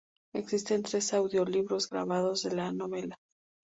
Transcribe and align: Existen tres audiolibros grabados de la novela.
Existen 0.33 0.81
tres 0.81 1.13
audiolibros 1.13 1.87
grabados 1.87 2.41
de 2.41 2.55
la 2.55 2.71
novela. 2.71 3.19